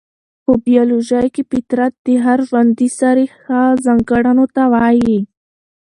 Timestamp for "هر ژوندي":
2.25-2.89